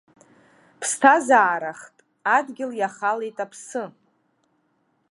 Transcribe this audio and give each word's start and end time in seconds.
Ԥсҭазаарахт, 0.79 1.95
адгьыл 2.37 2.71
иахалеит 2.75 3.37
аԥсы. 3.45 3.83